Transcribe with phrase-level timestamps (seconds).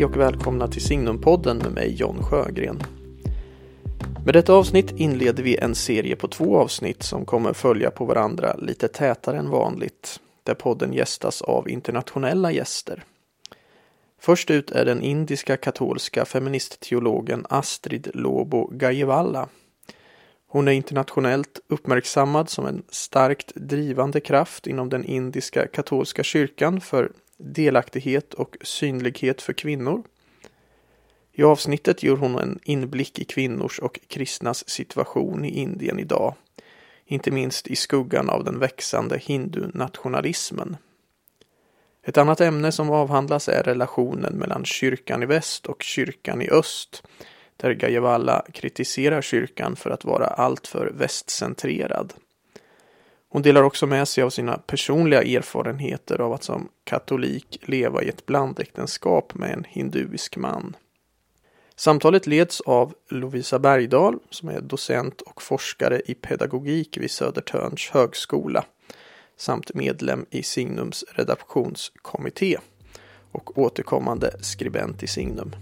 [0.00, 2.82] Hej och välkomna till Signumpodden med mig John Sjögren.
[4.24, 8.56] Med detta avsnitt inleder vi en serie på två avsnitt som kommer följa på varandra
[8.58, 13.04] lite tätare än vanligt, där podden gästas av internationella gäster.
[14.20, 19.48] Först ut är den indiska katolska feministteologen Astrid Lobo Gajewalla.
[20.46, 27.12] Hon är internationellt uppmärksammad som en starkt drivande kraft inom den indiska katolska kyrkan för
[27.40, 30.02] delaktighet och synlighet för kvinnor.
[31.32, 36.34] I avsnittet gör hon en inblick i kvinnors och kristnas situation i Indien idag,
[37.06, 40.76] inte minst i skuggan av den växande hindunationalismen.
[42.02, 47.02] Ett annat ämne som avhandlas är relationen mellan kyrkan i väst och kyrkan i öst,
[47.56, 52.14] där Gajewalla kritiserar kyrkan för att vara alltför västcentrerad.
[53.32, 58.08] Hon delar också med sig av sina personliga erfarenheter av att som katolik leva i
[58.08, 60.76] ett blandäktenskap med en hinduisk man.
[61.76, 68.64] Samtalet leds av Lovisa Bergdahl som är docent och forskare i pedagogik vid Södertörns högskola
[69.36, 72.58] samt medlem i Signums redaktionskommitté
[73.32, 75.52] och återkommande skribent i Signum.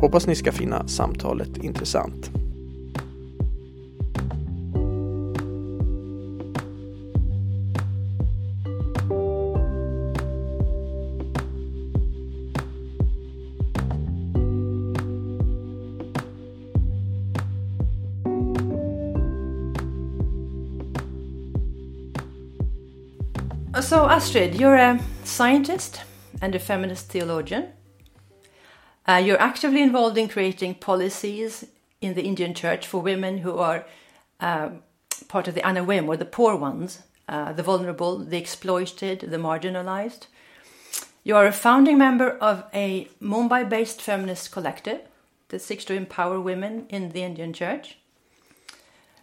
[0.00, 2.39] Hoppas ni ska finna samtalet intressant.
[24.20, 26.02] Astrid, you're a scientist
[26.42, 27.68] and a feminist theologian.
[29.08, 31.64] Uh, you're actively involved in creating policies
[32.02, 33.86] in the Indian church for women who are
[34.38, 34.68] uh,
[35.28, 40.26] part of the anawim, or the poor ones, uh, the vulnerable, the exploited, the marginalized.
[41.24, 45.00] You are a founding member of a Mumbai based feminist collective
[45.48, 47.96] that seeks to empower women in the Indian church.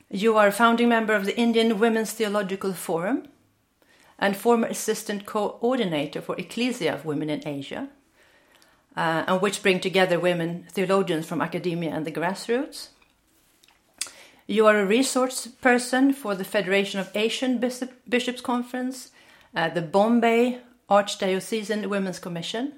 [0.10, 3.28] You are a founding member of the Indian Women's Theological Forum
[4.20, 7.90] and former assistant coordinator for Ecclesia of Women in Asia,
[8.96, 12.90] uh, and which bring together women theologians from academia and the grassroots.
[14.48, 19.12] You are a resource person for the Federation of Asian Bishop, Bishops Conference,
[19.56, 22.74] uh, the Bombay Archdiocesan Women's Commission,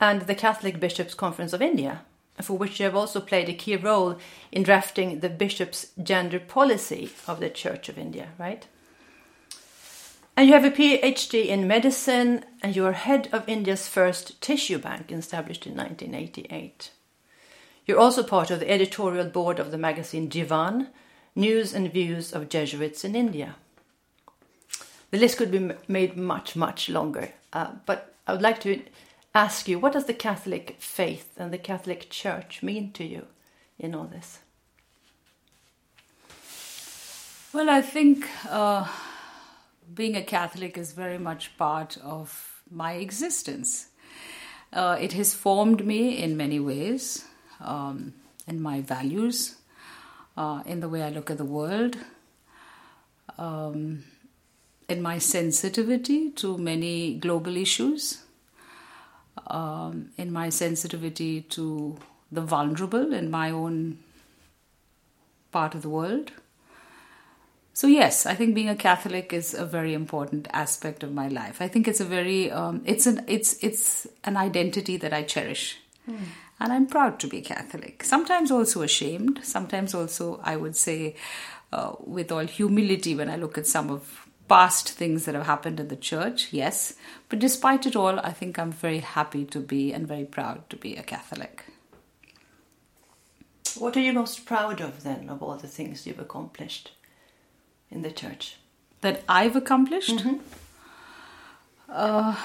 [0.00, 2.02] and the Catholic Bishops Conference of India,
[2.40, 4.16] for which you have also played a key role
[4.52, 8.66] in drafting the bishops' gender policy of the Church of India, right?
[10.36, 14.78] And you have a PhD in medicine, and you are head of India's first tissue
[14.78, 16.90] bank established in 1988.
[17.86, 20.88] You're also part of the editorial board of the magazine Jivan,
[21.36, 23.54] News and Views of Jesuits in India.
[25.12, 28.82] The list could be made much, much longer, uh, but I would like to
[29.36, 33.26] ask you what does the Catholic faith and the Catholic Church mean to you
[33.78, 34.40] in all this?
[37.52, 38.26] Well, I think.
[38.48, 38.88] Uh
[39.92, 43.88] being a Catholic is very much part of my existence.
[44.72, 47.24] Uh, it has formed me in many ways,
[47.60, 48.14] um,
[48.46, 49.56] in my values,
[50.36, 51.96] uh, in the way I look at the world,
[53.38, 54.04] um,
[54.88, 58.24] in my sensitivity to many global issues,
[59.46, 61.98] um, in my sensitivity to
[62.32, 63.98] the vulnerable in my own
[65.52, 66.32] part of the world.
[67.76, 71.60] So yes, I think being a Catholic is a very important aspect of my life.
[71.60, 75.78] I think it's a very um, it's an it's it's an identity that I cherish,
[76.08, 76.16] mm.
[76.60, 78.04] and I'm proud to be Catholic.
[78.04, 79.40] Sometimes also ashamed.
[79.42, 81.16] Sometimes also I would say,
[81.72, 85.80] uh, with all humility, when I look at some of past things that have happened
[85.80, 86.52] in the church.
[86.52, 86.94] Yes,
[87.28, 90.76] but despite it all, I think I'm very happy to be and very proud to
[90.76, 91.64] be a Catholic.
[93.76, 96.92] What are you most proud of then, of all the things you've accomplished?
[97.90, 98.56] In the church?
[99.00, 100.18] That I've accomplished?
[100.18, 100.36] Mm-hmm.
[101.88, 102.36] Uh,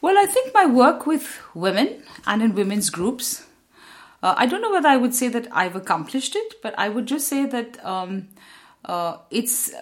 [0.00, 3.46] well, I think my work with women and in women's groups.
[4.22, 7.06] Uh, I don't know whether I would say that I've accomplished it, but I would
[7.06, 8.28] just say that um,
[8.84, 9.72] uh, it's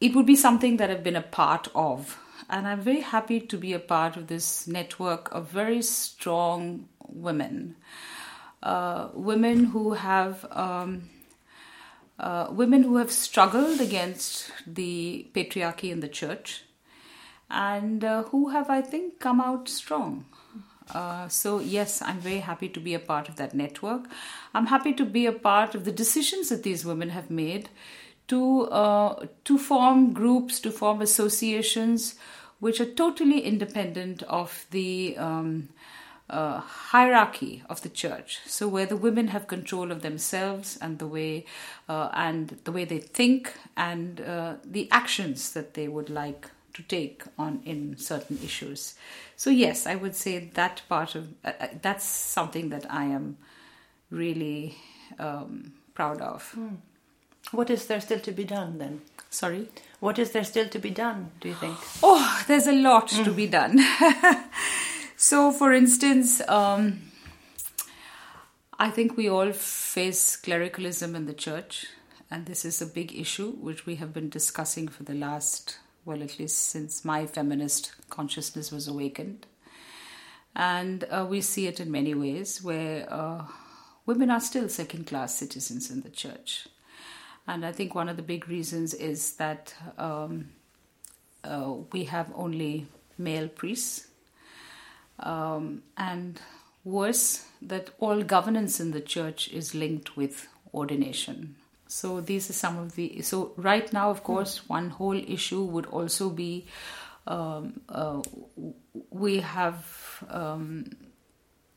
[0.00, 2.18] it would be something that I've been a part of,
[2.50, 7.76] and I'm very happy to be a part of this network of very strong women,
[8.62, 11.08] uh, women who have um,
[12.18, 16.62] uh, women who have struggled against the patriarchy in the church
[17.50, 20.24] and uh, who have, I think, come out strong.
[20.92, 24.08] Uh, so, yes, I'm very happy to be a part of that network.
[24.52, 27.68] I'm happy to be a part of the decisions that these women have made
[28.28, 32.16] to, uh, to form groups, to form associations
[32.60, 35.68] which are totally independent of the um,
[36.30, 38.40] uh, hierarchy of the church.
[38.46, 41.44] So where the women have control of themselves and the way
[41.88, 46.82] uh, and the way they think and uh, the actions that they would like to
[46.82, 48.94] take on in certain issues.
[49.36, 53.36] So yes, I would say that part of uh, uh, that's something that I am
[54.10, 54.76] really
[55.18, 56.56] um, proud of.
[57.52, 59.02] What is there still to be done then?
[59.30, 59.68] Sorry.
[60.00, 61.76] What is there still to be done, do you think?
[62.02, 63.78] Oh, there's a lot to be done.
[65.24, 67.00] so, for instance, um,
[68.78, 71.86] I think we all face clericalism in the church,
[72.30, 76.22] and this is a big issue which we have been discussing for the last, well,
[76.22, 79.46] at least since my feminist consciousness was awakened.
[80.54, 83.46] And uh, we see it in many ways where uh,
[84.04, 86.68] women are still second class citizens in the church.
[87.46, 90.50] And I think one of the big reasons is that um,
[91.42, 94.08] uh, we have only male priests.
[95.20, 96.40] Um, and
[96.84, 101.56] worse, that all governance in the church is linked with ordination.
[101.86, 103.22] So these are some of the.
[103.22, 106.66] So right now, of course, one whole issue would also be
[107.26, 108.22] um, uh,
[109.10, 110.90] we have um,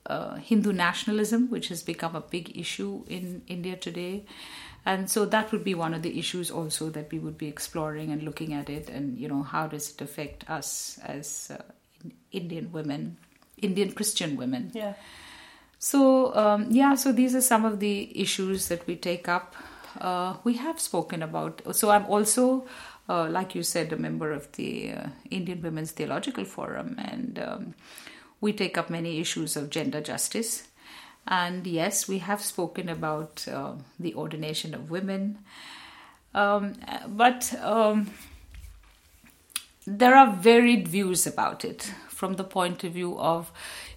[0.06, 4.26] uh, Hindu nationalism, which has become a big issue in India today.
[4.86, 8.12] And so that would be one of the issues also that we would be exploring
[8.12, 11.62] and looking at it, and you know how does it affect us as uh,
[12.32, 13.18] Indian women,
[13.62, 14.72] Indian Christian women.
[14.74, 14.94] Yeah.
[15.80, 19.56] So um, yeah, so these are some of the issues that we take up.
[20.00, 21.62] Uh, we have spoken about.
[21.76, 22.68] So I'm also,
[23.10, 27.74] uh, like you said, a member of the uh, Indian Women's Theological Forum, and um,
[28.42, 30.68] we take up many issues of gender justice.
[31.28, 35.40] And yes, we have spoken about uh, the ordination of women,
[36.34, 36.76] um,
[37.08, 38.12] but um,
[39.86, 43.52] there are varied views about it from the point of view of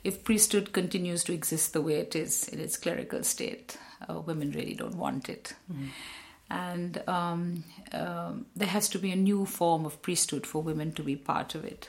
[0.04, 3.78] if priesthood continues to exist the way it is in its clerical state,
[4.08, 5.54] uh, women really don't want it.
[6.50, 11.02] And um, um, there has to be a new form of priesthood for women to
[11.02, 11.88] be part of it.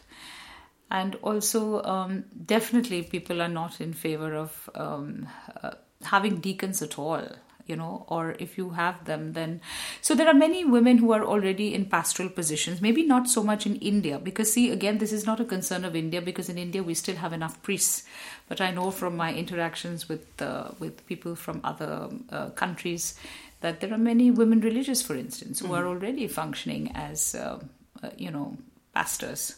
[0.90, 5.28] And also, um, definitely, people are not in favor of um,
[5.62, 5.72] uh,
[6.04, 7.28] having deacons at all
[7.72, 9.60] you know or if you have them then
[10.02, 13.66] so there are many women who are already in pastoral positions maybe not so much
[13.72, 16.84] in india because see again this is not a concern of india because in india
[16.90, 18.04] we still have enough priests.
[18.50, 23.16] But i know from my interactions with uh, with people from other uh, countries
[23.62, 27.60] that there are many women religious for instance who are already functioning as uh,
[28.04, 28.58] uh, you know
[28.94, 29.56] pastors.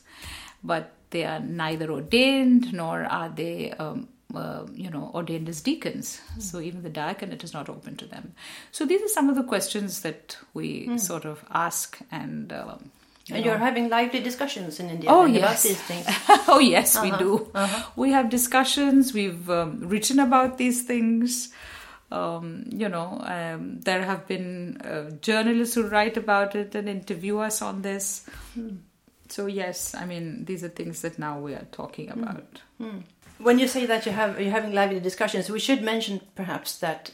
[0.64, 6.22] But they are neither ordained nor are they um, uh, you know ordained as deacons.
[6.40, 8.34] So even the diaconate is not open to them.
[8.72, 12.92] So these are some of the questions that we sort of ask and um,
[13.28, 13.52] you And know.
[13.52, 15.40] you're having lively discussions in India Oh, yes.
[15.44, 16.06] about these things.
[16.48, 17.52] oh yes we do.
[17.96, 19.14] We have discussions.
[19.14, 21.54] We've um, written about these things.
[22.12, 27.40] Um, you know um, there have been uh, journalists who write about it and interview
[27.40, 28.26] us on this.
[29.30, 32.62] So yes i mean these are things that now we are talking about
[33.44, 37.12] When you say that you have you're having lively discussions, we should mention perhaps that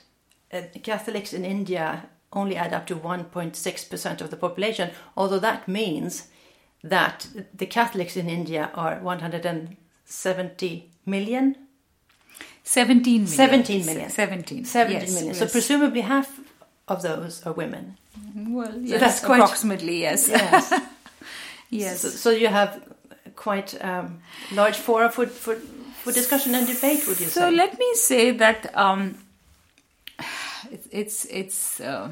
[0.54, 4.92] uh, Catholics in India only add up to 1.6 percent of the population.
[5.18, 6.28] Although that means
[6.84, 11.56] that the Catholics in India are 170 million.
[12.64, 14.10] 17 million 17 million.
[14.10, 15.34] 17 17 yes, million.
[15.34, 16.40] So presumably half
[16.88, 17.98] of those are women.
[18.36, 20.74] well yes, that's quite- approximately yes Yes.
[21.70, 22.84] yes so, so you have
[23.36, 24.20] quite um,
[24.52, 25.58] large forum for, for
[26.04, 27.08] for discussion and debate.
[27.08, 27.52] Would you So say?
[27.52, 29.18] let me say that um,
[30.72, 32.12] it's it's, it's uh,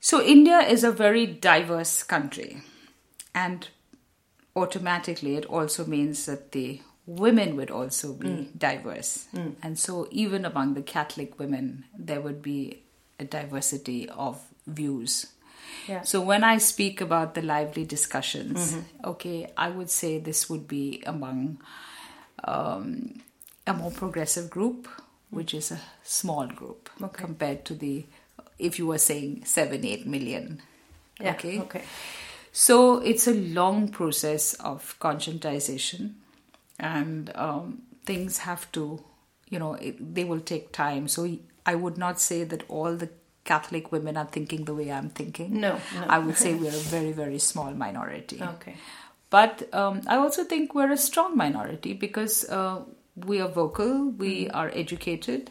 [0.00, 2.62] so India is a very diverse country,
[3.34, 3.68] and
[4.56, 9.26] automatically it also means that the women would also be diverse,
[9.62, 12.82] and so even among the Catholic women there would be
[13.18, 15.26] a diversity of views.
[15.88, 16.02] Yeah.
[16.02, 21.02] So when I speak about the lively discussions, okay, I would say this would be
[21.06, 21.58] among
[22.44, 23.20] um,
[23.66, 24.88] a more progressive group,
[25.30, 28.06] which is a small group compared to the,
[28.58, 30.60] if you were saying seven, eight million.
[31.20, 31.60] Yeah, Okay.
[31.60, 31.82] okay.
[32.52, 36.14] So it's a long process of conscientization,
[36.78, 39.02] and um, things have to,
[39.48, 41.08] you know, it, they will take time.
[41.08, 43.08] So I would not say that all the
[43.44, 45.60] Catholic women are thinking the way I'm thinking.
[45.60, 46.06] No, no.
[46.08, 48.40] I would say we're a very, very small minority.
[48.42, 48.76] Okay.
[49.30, 52.82] But um, I also think we're a strong minority because uh,
[53.16, 54.56] we are vocal, we Mm-hmm.
[54.56, 55.50] are educated,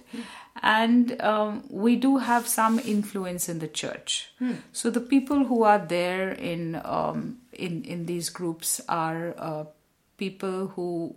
[0.61, 4.31] and um, we do have some influence in the church.
[4.39, 4.53] Hmm.
[4.71, 9.65] So the people who are there in um, in in these groups are uh,
[10.17, 11.15] people who,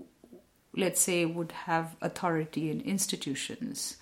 [0.76, 3.96] let's say, would have authority in institutions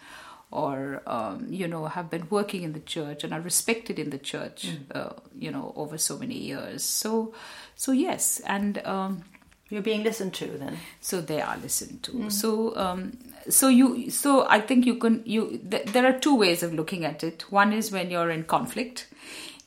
[0.53, 4.19] or um, you know have been working in the church and are respected in the
[4.19, 6.85] church uh, you know over so many years.
[6.85, 7.35] So
[7.75, 9.25] so yes and um,
[9.73, 10.77] You're being listened to then.
[11.01, 12.31] so they are listened to.
[12.31, 13.17] So um,
[13.59, 17.05] so you so i think you can you th- there are two ways of looking
[17.13, 17.45] at it.
[17.51, 19.07] One is when you're in conflict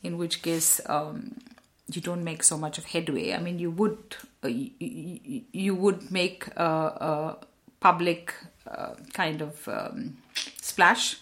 [0.02, 1.34] in which case um,
[1.94, 3.26] you don't make so much of headway.
[3.34, 6.70] I mean you would uh, you, you, you would make a,
[7.10, 7.36] a
[7.80, 8.32] public
[8.68, 10.16] uh, kind of um,
[10.60, 11.16] splash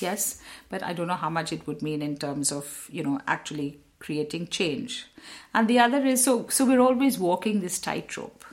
[0.00, 3.20] yes but i don't know how much it would mean in terms of you know
[3.26, 5.06] actually creating change.
[5.54, 8.44] And the other is so so we're always walking this tightrope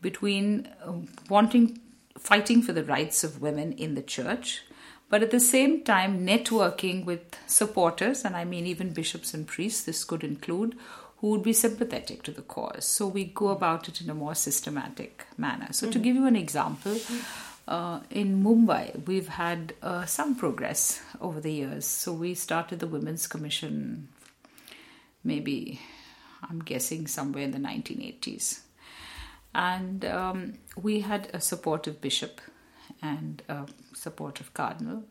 [0.00, 0.92] between uh,
[1.28, 1.78] wanting
[2.18, 4.62] fighting for the rights of women in the church
[5.08, 9.84] but at the same time networking with supporters and i mean even bishops and priests
[9.84, 10.76] this could include
[11.18, 12.86] who would be sympathetic to the cause.
[12.86, 15.68] So we go about it in a more systematic manner.
[15.70, 16.98] So to give you an example
[17.70, 21.86] uh, in Mumbai, we've had uh, some progress over the years.
[21.86, 24.08] So we started the Women's Commission,
[25.22, 25.80] maybe
[26.42, 28.60] I'm guessing somewhere in the 1980s,
[29.54, 32.40] and um, we had a supportive bishop
[33.00, 35.04] and a supportive cardinal.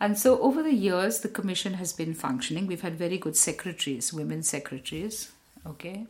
[0.00, 2.66] And so over the years, the commission has been functioning.
[2.66, 5.30] We've had very good secretaries, women secretaries,
[5.64, 6.06] okay?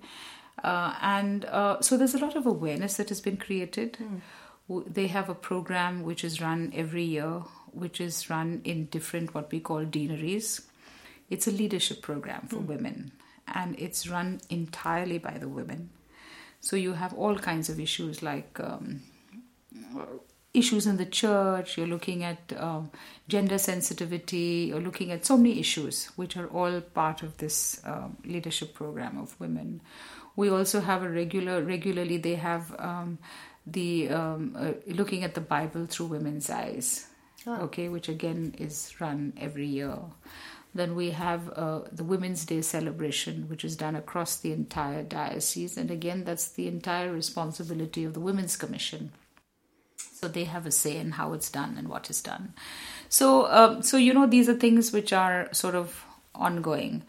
[0.64, 3.98] Uh, and uh, so there's a lot of awareness that has been created.
[4.00, 4.20] W-
[4.68, 7.42] They have a program which is run every year,
[7.72, 10.62] which is run in different what we call deaneries.
[11.30, 13.12] It's a leadership program for women,
[13.52, 15.90] and it's run entirely by the women.
[16.60, 19.02] So you have all kinds of issues like um,
[20.56, 22.90] issues in the church, you're looking at um,
[23.28, 28.16] gender sensitivity, you're looking at so many issues which are all part of this um,
[28.24, 29.80] leadership program of women.
[30.34, 33.18] We also have a regular, regularly they have um,
[33.66, 37.08] the um, uh, looking at the Bible through women's eyes,
[37.46, 39.98] okay, which again is run every year.
[40.74, 45.76] Then we have uh, the Women's Day celebration, which is done across the entire diocese,
[45.76, 49.12] and again, that's the entire responsibility of the Women's Commission.
[49.96, 52.54] So they have a say in how it's done and what is done.
[53.08, 56.04] So um, so you know these are things which are sort of
[56.34, 57.02] ongoing.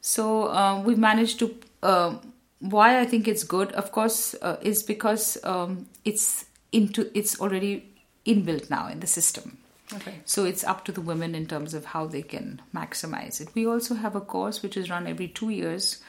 [0.00, 2.14] So uh, we've managed to uh,
[2.60, 7.92] why i think it's good of course uh, is because um, it's into it's already
[8.24, 9.58] inbuilt now in the system
[9.94, 10.14] Okay.
[10.24, 13.54] so it's up to the women in terms of how they can maximize it.
[13.54, 16.02] We also have a course which is run every two years,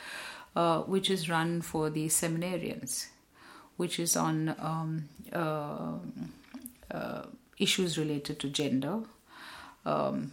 [0.55, 3.07] uh, which is run for the seminarians,
[3.75, 5.99] which is on um, uh,
[6.89, 7.23] uh,
[7.59, 9.01] issues related to gender.
[9.85, 10.31] Um,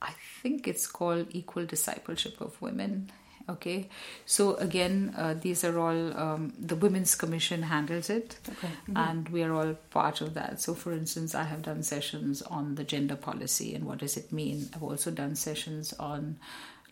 [0.00, 0.12] I
[0.42, 3.10] think it's called Equal Discipleship of Women.
[3.48, 3.88] Okay,
[4.26, 8.68] so again, uh, these are all um, the Women's Commission handles it, Okay.
[8.94, 10.60] and we are all part of that.
[10.60, 14.32] So, for instance, I have done sessions on the gender policy and what does it
[14.32, 14.68] mean.
[14.74, 16.38] I've also done sessions on.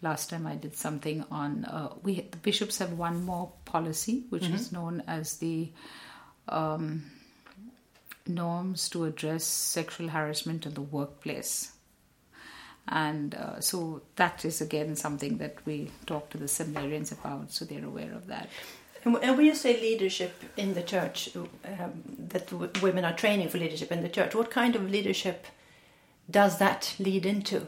[0.03, 1.65] Last time I did something on.
[1.65, 5.73] Uh, we the bishops have one more policy, which is known as the
[6.49, 7.05] um,
[8.27, 11.73] norms to address sexual harassment in the workplace.
[12.89, 17.65] And uh, so that is again something that we talk to the seminarians about, so
[17.65, 18.49] they're aware of that.
[19.05, 23.59] And, when you say leadership in the church, um, that w- women are training for
[23.59, 25.47] leadership in the church, what kind of leadership
[26.29, 27.67] does that lead into?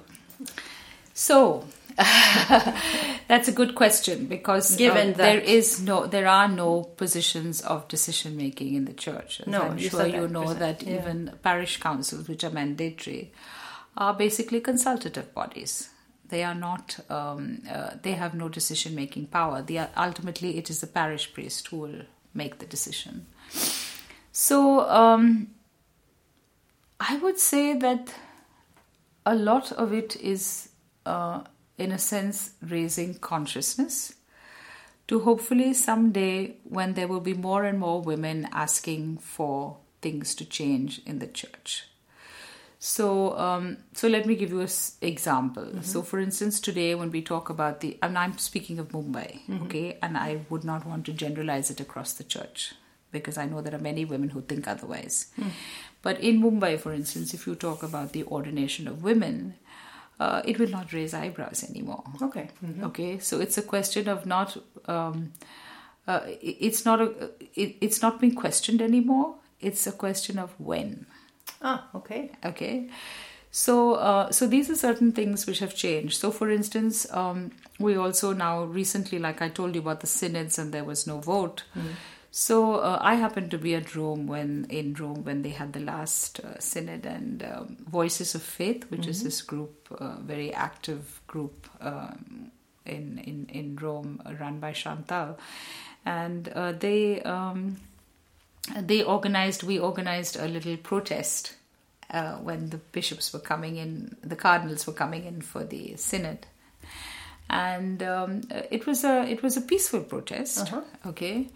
[1.15, 1.65] So
[1.97, 7.87] that's a good question because uh, that- there is no, there are no positions of
[7.89, 9.41] decision making in the church.
[9.47, 11.01] No, I'm you sure you know that yeah.
[11.01, 13.33] even parish councils, which are mandatory,
[13.99, 15.91] are basically consultative bodies.
[16.29, 17.01] They are not.
[17.11, 19.61] Um, uh, they have no decision making power.
[19.61, 22.03] They are, ultimately, it is the parish priest who will
[22.33, 23.27] make the decision.
[24.33, 25.49] So um,
[27.01, 28.15] I would say that
[29.27, 30.69] a lot of it is,
[31.05, 31.43] uh,
[31.77, 34.15] in a sense, raising consciousness
[35.09, 40.45] to hopefully someday, when there will be more and more women asking for things to
[40.45, 41.89] change in the church.
[42.81, 44.69] So, um, so let me give you an
[45.01, 45.67] example.
[45.83, 49.99] So, for instance, today when we talk about the, and I'm speaking of Mumbai, okay,
[50.01, 52.75] and I would not want to generalize it across the church
[53.11, 55.27] because I know there are many women who think otherwise.
[56.03, 59.55] But in Mumbai, for instance, if you talk about the ordination of women,
[60.21, 62.05] uh, it will not raise eyebrows anymore.
[62.23, 62.49] Okay.
[62.83, 64.57] Okay, so it's a question of not.
[64.87, 65.33] Um,
[66.07, 67.31] uh, it's not a.
[67.57, 69.35] It, it's not being questioned anymore.
[69.61, 71.07] It's a question of when.
[71.63, 72.31] Ah, okay.
[72.45, 72.89] Okay,
[73.51, 76.19] So, uh, so these are certain things which have changed.
[76.21, 77.51] So, for instance, um,
[77.81, 81.19] we also now recently, like I told you about the synods, and there was no
[81.19, 81.65] vote.
[82.31, 85.81] So, uh, I happened to be at Rome when in Rome when they had the
[85.81, 91.21] last uh, synod and um, Voices of Faith, which is this group, uh, very active
[91.27, 92.53] group um,
[92.85, 95.39] in in in Rome, run by Chantal,
[96.05, 97.23] and uh, they.
[98.77, 101.55] They organized we organized a little protest
[102.11, 106.47] uh, when the bishops were coming in the cardinals were coming in for the synod.
[107.51, 110.73] And um, it was a it was a peaceful protest
[111.07, 111.49] okay?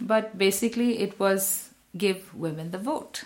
[0.00, 3.24] But basically it was give women the vote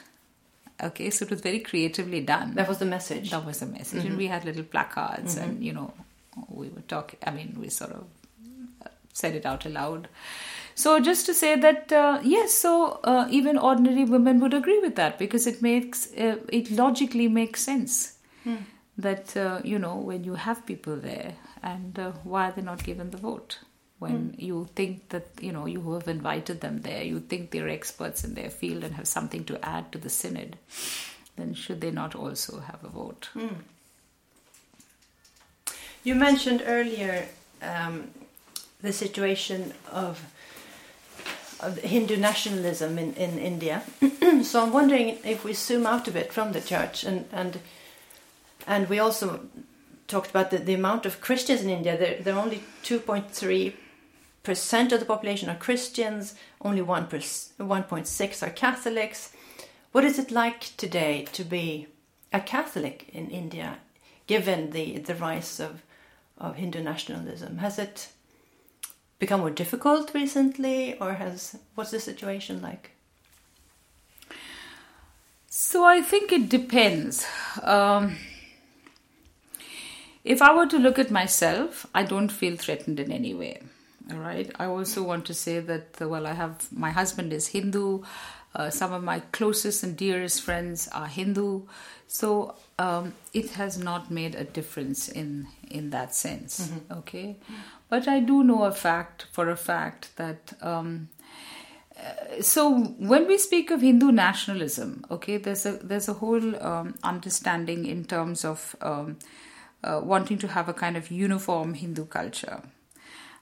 [0.82, 1.10] okay?
[1.10, 2.54] So it was very creatively done.
[2.54, 3.30] That was the message.
[3.30, 4.04] that was the message.
[4.04, 5.92] And we had little placards and you know
[6.48, 8.04] we were talking i mean we sort of
[8.84, 10.08] uh, said it out aloud
[10.82, 12.72] so just to say that uh, yes so
[13.12, 17.62] uh, even ordinary women would agree with that because it makes uh, it logically makes
[17.62, 17.94] sense
[19.06, 22.84] that uh, you know when you have people there and uh, why are they not
[22.84, 23.58] given the vote?
[23.98, 28.24] When you think that you know you have invited them there you think they're experts
[28.24, 30.58] in their field and have something to add to the synod
[31.36, 33.28] then should they not also have a vote?
[36.04, 37.26] You mentioned earlier
[37.62, 38.10] um,
[38.80, 40.22] the situation of,
[41.60, 43.82] of Hindu nationalism in, in India.
[44.42, 47.60] so I'm wondering if we zoom out a bit from the church and and
[48.66, 49.40] and we also
[50.08, 51.96] talked about the, the amount of Christians in India.
[51.96, 53.74] There, there are only 2.3
[54.42, 56.34] percent of the population are Christians.
[56.60, 59.32] Only one 1.6 are Catholics.
[59.92, 61.88] What is it like today to be
[62.32, 63.78] a Catholic in India,
[64.26, 65.82] given the the rise of
[66.38, 67.58] of Hindu nationalism?
[67.58, 68.08] Has it
[69.18, 72.92] become more difficult recently, or has what's the situation like?
[75.48, 77.26] So I think it depends.
[77.62, 78.16] Um,
[80.22, 83.62] if I were to look at myself, I don't feel threatened in any way.
[84.10, 84.50] All right.
[84.58, 88.02] I also want to say that uh, well, I have my husband is Hindu.
[88.54, 91.62] Uh, some of my closest and dearest friends are Hindu,
[92.08, 96.70] so um, it has not made a difference in in that sense.
[96.90, 97.36] Okay,
[97.88, 100.52] but I do know a fact for a fact that.
[100.62, 101.08] Um,
[102.42, 107.86] so when we speak of Hindu nationalism, okay, there's a there's a whole um, understanding
[107.86, 109.18] in terms of um,
[109.82, 112.60] uh, wanting to have a kind of uniform Hindu culture,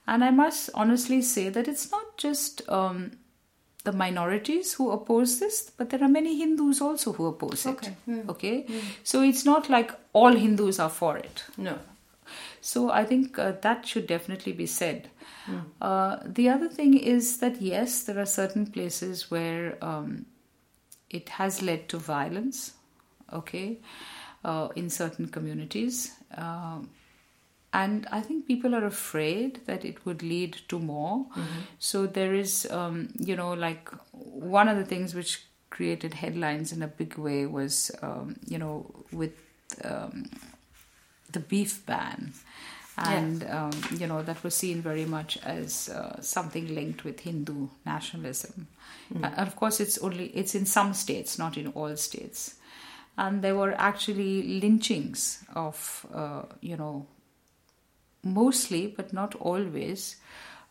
[0.06, 3.18] and I must honestly say that it's not just um,
[3.82, 7.90] the minorities who oppose this, but there are many Hindus also who oppose it.
[8.28, 8.66] Okay,
[9.02, 11.44] so it's not like all Hindus are for it.
[11.56, 11.78] No.
[12.70, 15.10] So I think uh, that should definitely be said.
[15.88, 20.24] Uh, the other thing is that yes, there are certain places where um,
[21.10, 22.72] it has led to violence.
[23.32, 23.78] Okay,
[24.44, 26.88] uh, in certain communities, Um
[27.72, 31.26] and I think people are afraid that it would lead to more.
[31.78, 35.32] So there is, um, you know, like one of the things which
[35.70, 38.76] created headlines in a big way was, um, you know,
[39.12, 39.32] with
[39.82, 40.26] um,
[41.34, 42.32] the beef ban.
[42.96, 47.68] And, um, you know, that was seen very much as uh, something linked with Hindu
[47.84, 48.68] nationalism.
[49.24, 52.54] Uh, And of course, it's only, it's in some states, not in all states.
[53.16, 57.06] And there were actually lynchings of, uh, you know,
[58.22, 60.16] mostly, but not always,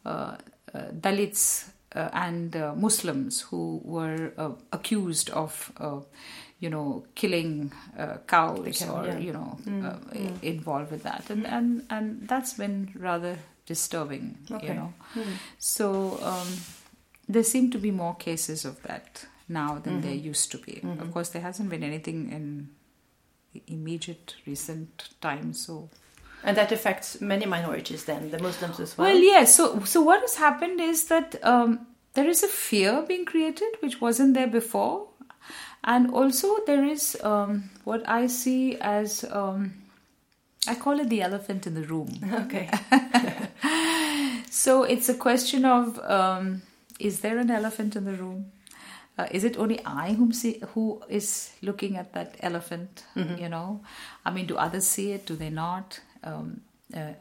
[0.05, 0.37] uh,
[0.73, 5.99] uh, Dalits uh, and uh, Muslims who were uh, accused of, uh,
[6.63, 7.71] you know, killing
[8.03, 9.17] uh, cows kill, or yeah.
[9.27, 9.49] you know,
[9.87, 13.33] uh, i- involved with that, and and and that's been rather
[13.71, 14.67] disturbing, Okay.
[14.67, 14.93] you know.
[15.73, 15.85] So
[16.31, 16.47] um,
[17.33, 20.75] there seem to be more cases of that now than there used to be.
[21.03, 22.47] Of course, there hasn't been anything in
[23.67, 25.89] immediate recent times, so
[26.45, 29.07] And that affects many minorities then, the Muslims as well.
[29.07, 29.55] well, yes.
[29.55, 34.01] So, so what has happened is that um, there is a fear being created which
[34.01, 35.07] wasn't there before,
[35.83, 39.73] and also there is um, what I see as um,
[40.67, 42.09] I call it the elephant in the room.
[42.45, 42.69] Okay.
[44.49, 46.61] So it's a question of um,
[46.99, 48.51] is there an elephant in the room?
[49.17, 53.03] Uh, is it only I whom see, who is looking at that elephant?
[53.39, 53.81] You know,
[54.25, 55.25] I mean, do others see it?
[55.25, 55.99] Do they not?
[56.23, 56.61] Um,
[56.95, 57.13] uh,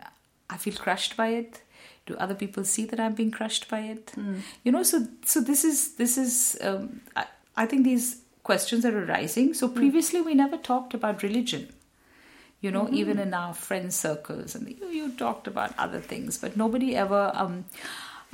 [0.50, 1.62] I feel crushed by it.
[2.06, 4.12] Do other people see that I'm being crushed by it?
[4.62, 6.58] You know, so so this is this is.
[6.60, 7.24] Um, I,
[7.56, 9.54] I think these questions are arising.
[9.54, 9.74] So hmm.
[9.74, 11.68] previously we never talked about religion
[12.60, 12.94] you know hmm.
[12.94, 17.32] even in our friend circles and you, you talked about other things but nobody ever
[17.34, 17.64] um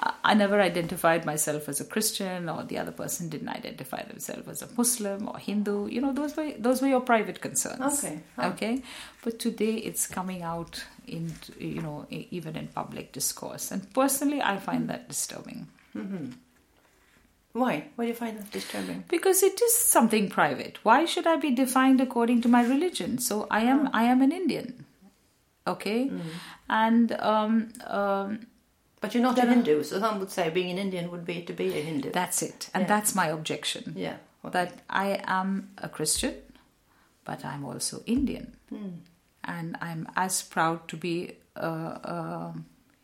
[0.00, 4.62] I- never identified myself as a Christian, or the other person didn't identify themselves as
[4.62, 5.88] a Muslim or Hindu.
[5.88, 8.04] You know, those were those were your private concerns.
[8.04, 8.20] Okay.
[8.36, 8.50] Huh.
[8.52, 8.82] Okay.
[9.24, 14.58] But today it's coming out in you know even in public discourse, and personally, I
[14.58, 14.86] find hmm.
[14.86, 15.66] that disturbing
[15.96, 16.30] mm-hmm.
[17.58, 17.72] Why?
[17.96, 19.04] Why do you find that disturbing?
[19.08, 20.78] because it is something private.
[20.84, 23.18] Why should I be defined according to my religion?
[23.18, 24.84] So I am I am an Indian.
[25.66, 26.10] Okay,
[26.70, 28.46] and um, um,
[29.02, 31.52] But you're not a Hindu, so some would say being an Indian would be to
[31.52, 32.10] be a Hindu.
[32.12, 32.88] that's it, and Yeah.
[32.88, 33.92] that's my objection.
[33.96, 34.16] yeah.
[34.44, 34.52] Okay.
[34.52, 36.34] that I am a Christian,
[37.24, 38.90] but I'm also Indian, Hmm.
[39.44, 42.54] and I'm as proud to be a, a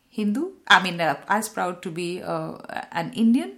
[0.09, 0.45] Hindu.
[0.69, 2.53] I mean, uh, as proud to be uh,
[2.93, 3.53] an Indian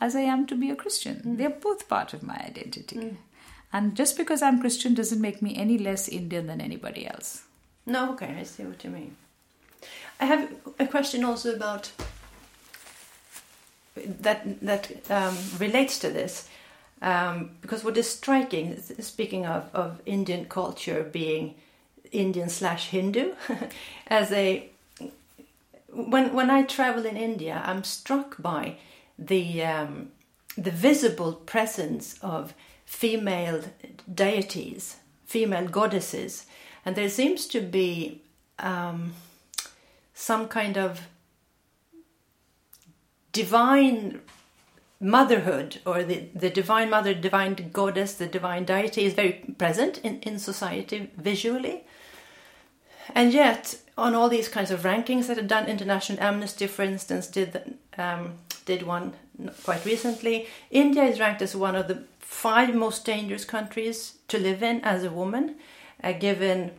[0.00, 1.16] as I am to be a Christian.
[1.16, 1.36] Hmm.
[1.36, 3.16] They're both part of my identity,
[3.72, 7.44] and just because I'm Christian doesn't make me any less Indian than anybody else.
[7.86, 9.16] No, okay, I see what you mean.
[10.20, 11.90] I have a question also about
[13.96, 16.48] that that um, relates to this,
[17.02, 21.54] um, because what is striking, speaking of, of Indian culture being
[22.12, 23.32] Indian slash Hindu,
[24.06, 24.68] as a
[25.92, 28.76] when when I travel in India, I'm struck by
[29.18, 30.10] the um,
[30.56, 32.54] the visible presence of
[32.84, 33.62] female
[34.12, 36.46] deities, female goddesses,
[36.84, 38.22] and there seems to be
[38.58, 39.12] um,
[40.14, 41.06] some kind of
[43.32, 44.20] divine
[45.00, 50.18] motherhood or the, the divine mother, divine goddess, the divine deity is very present in,
[50.20, 51.84] in society visually.
[53.14, 57.26] And yet, on all these kinds of rankings that are done, International Amnesty, for instance,
[57.26, 58.34] did um,
[58.68, 59.14] did one
[59.64, 60.46] quite recently.
[60.70, 65.02] India is ranked as one of the five most dangerous countries to live in as
[65.02, 65.56] a woman,
[66.04, 66.70] uh, given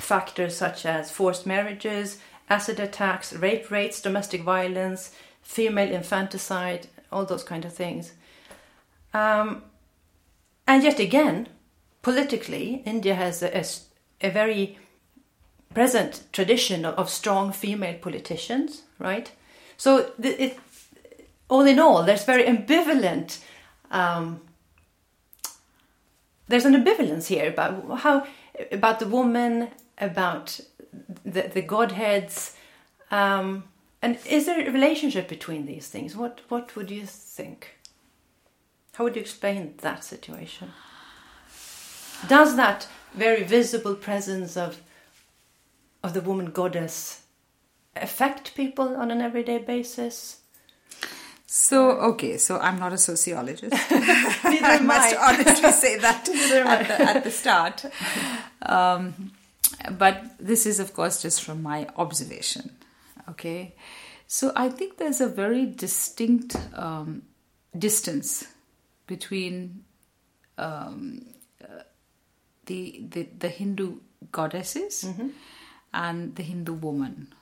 [0.00, 7.44] factors such as forced marriages, acid attacks, rape rates, domestic violence, female infanticide, all those
[7.44, 8.14] kind of things.
[9.12, 9.62] Um,
[10.66, 11.48] and yet again,
[12.00, 13.64] politically, India has a, a,
[14.28, 14.78] a very
[15.74, 19.30] present tradition of, of, strong female politicians, right?
[19.76, 20.58] So it,
[21.48, 23.40] all in all, there's very ambivalent.
[23.90, 24.40] Um,
[26.48, 28.26] there's an ambivalence here about how
[28.70, 30.60] about the woman, about
[31.24, 32.56] the, the godheads,
[33.10, 33.64] um,
[34.00, 36.16] and is there a relationship between these things?
[36.16, 37.78] What what would you think?
[38.94, 40.72] How would you explain that situation?
[42.28, 44.80] Does that very visible presence of
[46.02, 47.22] of the woman goddess
[47.96, 50.41] affect people on an everyday basis?
[51.54, 53.74] So okay, so I'm not a sociologist.
[53.90, 55.34] I must I.
[55.34, 57.84] honestly say that at the, at the start.
[58.62, 59.32] Um,
[59.98, 62.70] but this is, of course, just from my observation.
[63.28, 63.74] Okay,
[64.26, 67.20] so I think there's a very distinct um,
[67.78, 68.46] distance
[69.06, 69.84] between
[70.56, 71.26] um,
[71.62, 71.82] uh,
[72.64, 73.98] the, the the Hindu
[74.32, 75.06] goddesses
[75.92, 77.34] and the Hindu woman.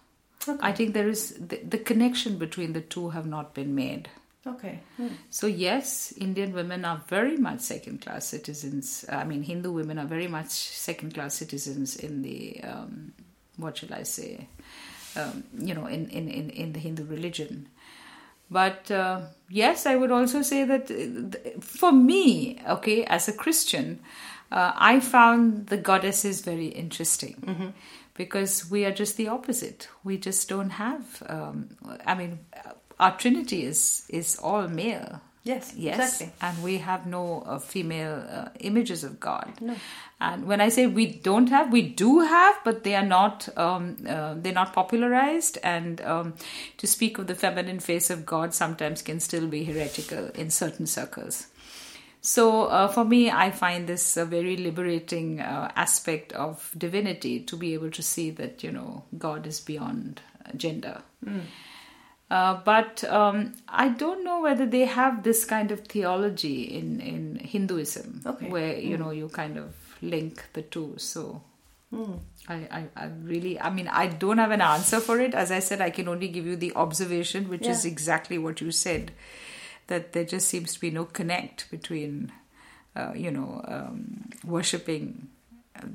[0.61, 4.09] I think there is the, the connection between the two have not been made.
[4.47, 4.81] Okay.
[4.97, 5.09] Hmm.
[5.29, 9.05] So yes, Indian women are very much second-class citizens.
[9.09, 13.13] I mean, Hindu women are very much second-class citizens in the um,
[13.59, 14.49] what shall I say?
[15.17, 17.69] Um, you know, in, in, in, in the Hindu religion.
[18.51, 24.01] But uh, yes, I would also say that uh, for me, okay, as a Christian,
[24.51, 27.75] uh, I found the goddesses very interesting
[28.15, 29.89] because we are just the opposite.
[30.05, 31.23] We just don't have.
[31.27, 31.69] Um,
[32.07, 32.39] I mean,
[32.99, 35.21] our Trinity is is all male.
[35.43, 36.33] Yes, Yes, exactly.
[36.43, 39.51] and we have no uh, female uh, images of God.
[39.59, 39.75] No.
[40.21, 43.49] And when I say we don't have, we do have, but they are not.
[43.57, 45.57] Um, uh, they're not popularized.
[45.63, 46.35] And um,
[46.77, 50.87] to speak of the feminine face of God sometimes can still be heretical in certain
[50.87, 51.47] circles.
[52.23, 57.57] So uh, for me, I find this a very liberating uh, aspect of divinity to
[57.57, 60.21] be able to see that you know God is beyond
[60.57, 61.03] gender.
[62.31, 67.37] Uh, but um, I don't know whether they have this kind of theology in, in
[67.43, 68.49] Hinduism, Okay.
[68.49, 70.95] where you know you kind of link the two.
[70.97, 71.43] So
[72.49, 75.35] I, I, I really, I mean, I don't have an answer for it.
[75.35, 78.71] As I said, I can only give you the observation, which is exactly what you
[78.71, 79.11] said,
[79.91, 82.33] that there just seems to be no connect between,
[82.97, 85.29] uh, you know, um, worshipping
[85.77, 85.87] uh,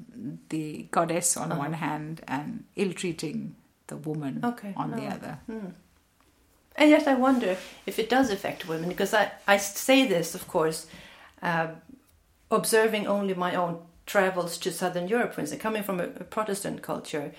[0.49, 3.55] the goddess on one hand and ill-treating
[3.87, 4.53] the woman Uh-huh.
[4.53, 5.15] Okay, on the no.
[5.15, 5.33] other.
[6.77, 7.51] And yet, I wonder
[7.85, 10.87] if it does affect women because I, I say this, of course,
[11.41, 11.67] uh,
[12.51, 13.73] observing only my own
[14.05, 17.31] travels to Southern Europe, for instance, coming from a, a Protestant culture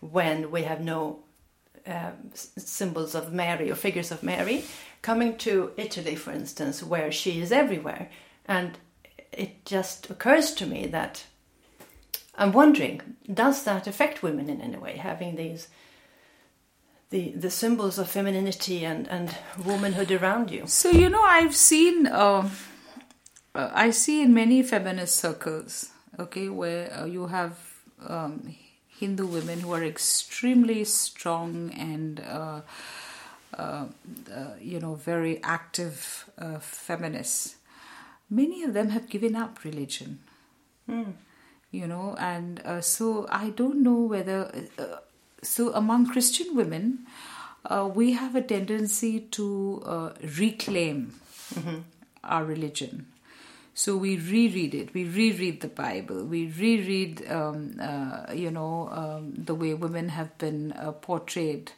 [0.00, 1.18] when we have no
[1.86, 4.64] um, symbols of Mary or figures of Mary,
[5.02, 8.10] coming to Italy, for instance, where she is everywhere,
[8.46, 8.78] and
[9.32, 11.24] it just occurs to me that
[12.34, 15.68] I'm wondering, does that affect women in any way, having these
[17.10, 20.66] the the symbols of femininity and and womanhood around you?
[20.66, 22.48] So you know, I've seen, uh,
[23.54, 27.58] uh, I see in many feminist circles, okay, where uh, you have
[28.06, 28.54] um,
[28.98, 32.60] Hindu women who are extremely strong and, uh,
[33.56, 33.86] uh,
[34.32, 37.56] uh, you know, very active uh, feminists.
[38.30, 40.20] Many of them have given up religion.
[41.72, 44.50] You know, and uh, so I don't know whether.
[44.78, 44.98] Uh,
[45.42, 47.06] so among Christian women,
[47.64, 51.20] uh, we have a tendency to uh, reclaim
[52.24, 53.06] our religion.
[53.78, 54.94] So we reread it.
[54.94, 56.24] We reread the Bible.
[56.24, 61.72] We reread, um, uh, you know, um, the way women have been uh, portrayed.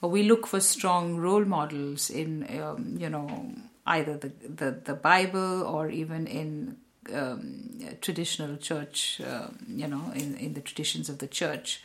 [0.00, 3.52] We look for strong role models in, um, you know,
[3.86, 6.78] either the, the, the Bible or even in
[7.12, 11.84] um, traditional church, uh, you know, in, in the traditions of the church.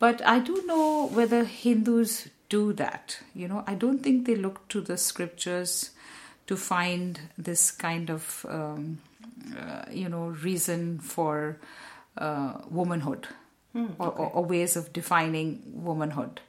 [0.00, 3.20] But I don't know whether Hindus do that.
[3.32, 5.90] You know, I don't think they look to the scriptures
[6.46, 8.98] to find this kind of, um,
[9.58, 11.58] uh, you know, reason for
[12.18, 13.26] uh, womanhood
[13.74, 16.40] or, or, or ways of defining womanhood.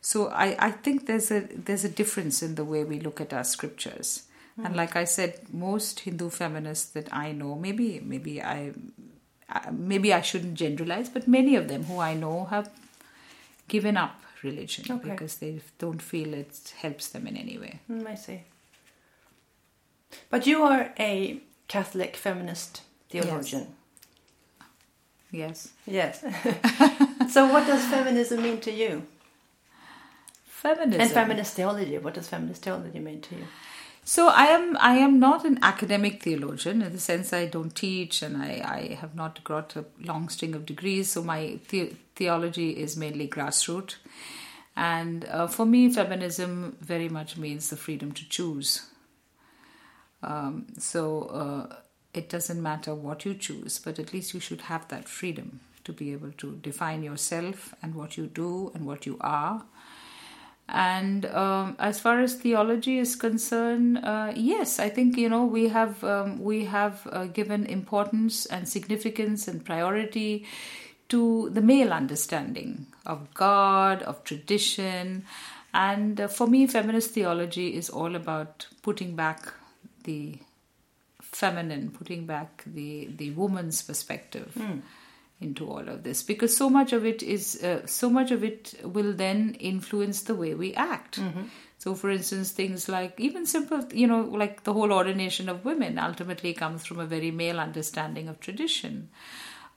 [0.00, 3.32] So I, I think there's a there's a difference in the way we look at
[3.32, 4.24] our scriptures.
[4.62, 8.72] And like I said, most Hindu feminists that I know, maybe maybe I
[9.72, 12.70] maybe I shouldn't generalize, but many of them who I know have
[13.68, 15.10] given up religion Okay.
[15.10, 17.80] because they don't feel it helps them in any way.
[17.90, 18.42] Mm, I see.
[20.30, 23.74] But you are a Catholic feminist theologian.
[25.30, 25.70] Yes.
[25.86, 26.20] Yes.
[27.30, 29.06] so, what does feminism mean to you?
[30.46, 31.00] Feminism.
[31.00, 31.98] And feminist theology.
[31.98, 33.44] What does feminist theology mean to you?
[34.06, 38.22] So I am I am not an academic theologian in the sense I don't teach
[38.22, 41.12] and I, I have not got a long string of degrees.
[41.12, 43.96] So my the- theology is mainly grassroots,
[44.76, 48.82] and uh, for me, feminism very much means the freedom to choose.
[50.24, 51.76] Um, so uh,
[52.12, 55.92] it doesn't matter what you choose, but at least you should have that freedom to
[55.92, 59.64] be able to define yourself and what you do and what you are.
[60.66, 65.68] And um, as far as theology is concerned, uh, yes, I think you know we
[65.68, 70.46] have um, we have uh, given importance and significance and priority
[71.10, 75.26] to the male understanding of God, of tradition,
[75.74, 79.52] and uh, for me, feminist theology is all about putting back
[80.04, 80.38] the
[81.20, 84.56] feminine, putting back the the woman's perspective
[85.40, 86.22] into all of this.
[86.22, 90.34] Because so much of it is uh, so much of it will then influence the
[90.34, 91.18] way we act.
[91.78, 95.98] So for instance things like even simple you know like the whole ordination of women
[95.98, 99.08] ultimately comes from a very male understanding of tradition.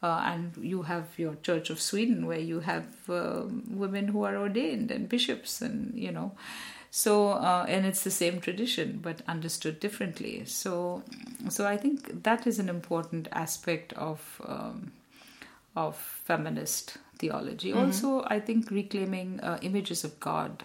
[0.04, 4.38] Uh, and you have your church of sweden where you have um, women who are
[4.38, 6.32] ordained and bishops and you know
[6.90, 11.04] so uh, and it's the same tradition but understood differently so
[11.50, 14.92] so i think that is an important aspect of um,
[15.76, 17.72] of feminist theology.
[17.72, 20.64] Also, I think reclaiming uh, images of God,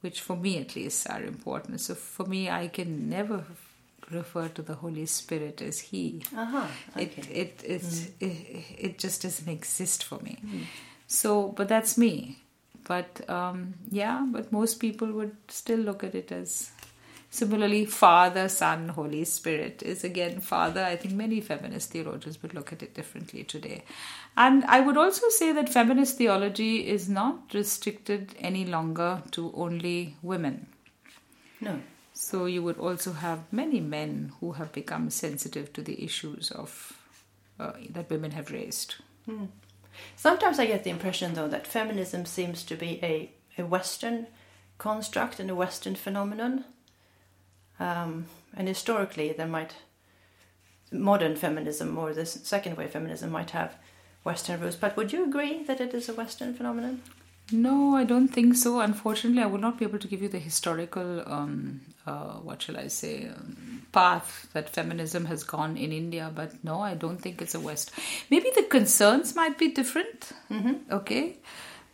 [0.00, 1.80] which for me at least are important.
[1.80, 3.44] So for me, I can never
[4.10, 6.22] refer to the Holy Spirit as He.
[6.36, 6.66] Uh-huh.
[6.96, 7.22] Okay.
[7.30, 10.38] it it, it it just doesn't exist for me.
[11.06, 12.38] So, but that's me.
[12.88, 16.72] But um, yeah, but most people would still look at it as
[17.30, 20.82] Similarly, Father, Son, Holy Spirit is again Father.
[20.82, 23.84] I think many feminist theologians would look at it differently today.
[24.36, 30.16] And I would also say that feminist theology is not restricted any longer to only
[30.22, 30.68] women.
[31.60, 31.80] No.
[32.14, 36.96] So you would also have many men who have become sensitive to the issues of
[37.60, 38.94] uh, that women have raised.
[40.16, 44.26] Sometimes I get the impression, though, that feminism seems to be a, a Western
[44.78, 46.64] construct and a Western phenomenon.
[47.80, 49.74] Um, and historically, there might
[50.90, 53.76] modern feminism or the second wave feminism might have
[54.24, 54.76] Western roots.
[54.76, 57.02] But would you agree that it is a Western phenomenon?
[57.50, 58.80] No, I don't think so.
[58.80, 62.76] Unfortunately, I would not be able to give you the historical, um, uh, what shall
[62.76, 66.30] I say, um, path that feminism has gone in India.
[66.34, 67.90] But no, I don't think it's a West.
[68.30, 70.32] Maybe the concerns might be different.
[70.90, 71.36] Okay,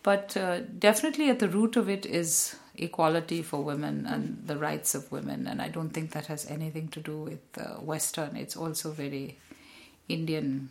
[0.03, 4.93] but uh, definitely at the root of it is equality for women and the rights
[4.93, 5.47] of women.
[5.47, 8.35] And I don't think that has anything to do with uh, Western.
[8.35, 9.37] It's also very
[10.09, 10.69] Indian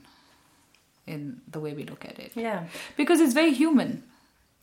[1.07, 2.65] in the way we look at it Yeah.
[2.97, 4.03] because it's very human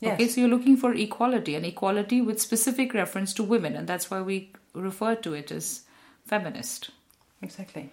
[0.02, 0.16] Yes.
[0.16, 4.10] Okay, so you're looking for equality and equality with specific reference to women, and that's
[4.10, 5.82] why we refer to it as
[6.26, 6.90] feminist.
[7.42, 7.92] Exactly.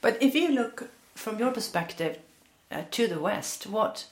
[0.00, 2.18] But if you look from your perspective
[2.70, 4.06] uh, to the West, what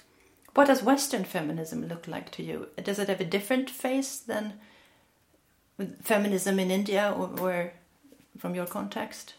[0.54, 2.68] what does Western feminism look like to you?
[2.82, 4.54] Does it have a different face than
[6.02, 7.72] feminism in India, or, or
[8.38, 9.34] from your context?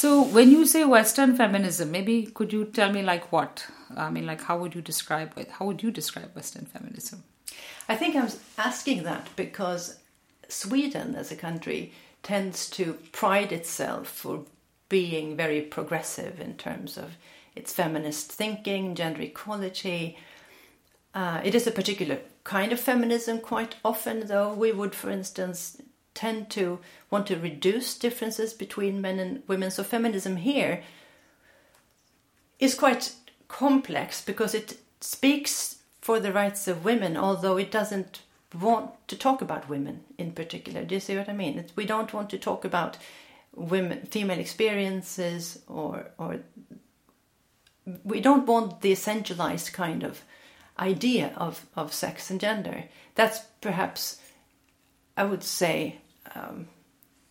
[0.00, 3.66] So, when you say Western feminism, maybe could you tell me like what?
[3.94, 5.50] I mean, like how would you describe it?
[5.50, 7.22] How would you describe Western feminism?
[7.86, 9.98] I think I'm asking that because
[10.48, 14.46] Sweden as a country tends to pride itself for
[14.88, 17.18] being very progressive in terms of
[17.54, 20.16] its feminist thinking, gender equality.
[21.14, 24.54] Uh, it is a particular kind of feminism quite often, though.
[24.54, 25.76] We would, for instance,
[26.14, 26.78] tend to
[27.10, 29.70] want to reduce differences between men and women.
[29.70, 30.82] So feminism here
[32.58, 33.14] is quite
[33.48, 38.22] complex because it speaks for the rights of women, although it doesn't
[38.58, 40.84] want to talk about women in particular.
[40.84, 41.58] Do you see what I mean?
[41.58, 42.98] It's, we don't want to talk about
[43.54, 46.40] women, female experiences, or or
[48.04, 50.22] we don't want the essentialized kind of
[50.78, 52.84] idea of, of sex and gender.
[53.14, 54.19] That's perhaps,
[55.20, 55.96] I would say,
[56.34, 56.68] um,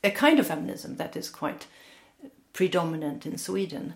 [0.03, 1.65] a kind of feminism that is quite
[2.53, 3.95] predominant in Sweden.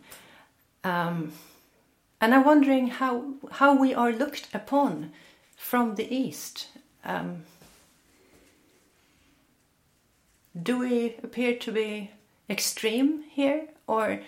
[0.83, 1.33] Um,
[2.19, 5.11] and I'm wondering how how we are looked upon
[5.55, 6.69] from the East.
[7.05, 7.43] Um,
[10.69, 12.09] do we appear to be
[12.49, 14.21] extreme here, or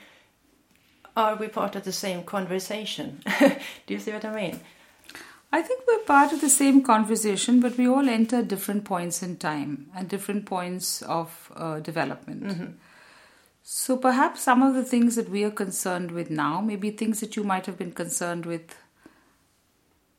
[1.18, 3.24] are we part of the same conversation?
[3.40, 4.60] do you see what I mean?
[5.56, 9.38] I think we're part of the same conversation, but we all enter different points in
[9.38, 12.44] time and different points of uh, development.
[12.44, 12.66] Mm-hmm.
[13.64, 17.22] So perhaps some of the things that we are concerned with now may be things
[17.22, 18.76] that you might have been concerned with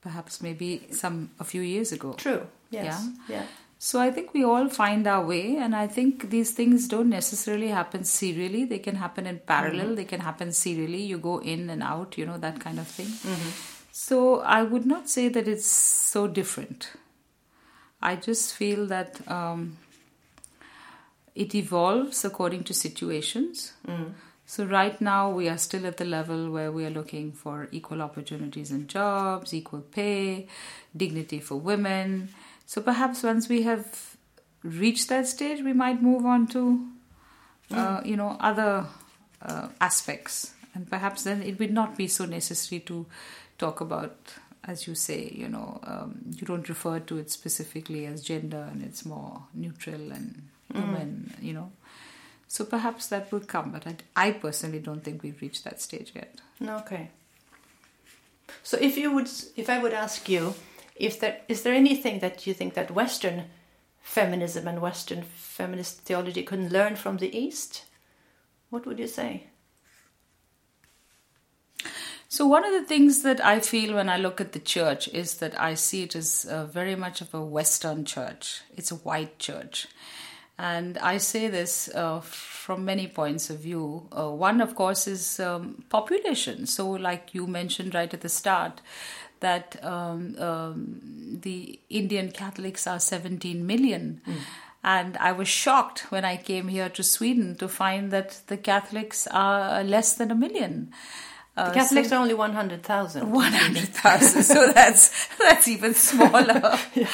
[0.01, 2.15] perhaps maybe some a few years ago.
[2.15, 2.43] True.
[2.71, 3.07] Yes.
[3.29, 3.37] Yeah.
[3.37, 3.47] Yeah.
[3.79, 7.69] So I think we all find our way, and I think these things don't necessarily
[7.69, 8.65] happen serially.
[8.65, 9.97] They can happen in parallel.
[9.97, 11.03] They can happen serially.
[11.03, 13.11] You go in and out, you know that kind of thing.
[13.99, 16.93] So I would not say that it's so different.
[18.03, 19.79] I just feel that um,
[21.35, 23.73] it evolves according to situations.
[24.45, 28.03] So right now we are still at the level where we are looking for equal
[28.03, 30.47] opportunities in jobs, equal pay,
[30.95, 32.29] dignity for women.
[32.67, 34.19] So perhaps once we have
[34.63, 36.87] reached that stage, we might move on to,
[37.71, 38.85] uh, you know, other
[39.41, 43.07] uh, aspects, and perhaps then it would not be so necessary to
[43.59, 44.17] talk about,
[44.65, 48.83] as you say, you know, um, you don't refer to it specifically as gender, and
[48.83, 51.73] it's more neutral and women, you know.
[52.49, 56.13] So perhaps that will come, but I, I personally don't think we've reached that stage
[56.15, 56.41] yet.
[56.63, 57.11] Okay.
[58.63, 60.55] So if you would, if I would ask you,
[60.95, 63.45] if there is there anything that you think that Western
[64.01, 67.85] feminism and Western feminist theology can learn from the East,
[68.71, 69.49] what would you say?
[72.29, 75.37] So, one of the things that I feel when I look at the church is
[75.37, 78.63] that I see it as uh, very much of a Western church.
[78.77, 79.87] It's a white church.
[80.59, 84.09] And I say this uh, from many points of view.
[84.11, 86.67] Uh, one, of course, is um, population.
[86.67, 88.81] So, like you mentioned right at the start,
[89.39, 94.21] that um, um, the Indian Catholics are 17 million.
[94.83, 99.27] And I was shocked when I came here to Sweden to find that the Catholics
[99.27, 100.93] are less than a million.
[101.57, 103.33] Uh, The Catholics are only one hundred thousand.
[103.33, 104.43] one hundred thousand.
[104.43, 106.79] so that's that's even smaller.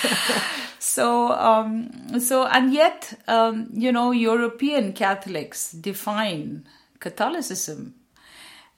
[0.79, 6.67] So um, so and yet um, you know European Catholics define
[6.99, 7.95] Catholicism.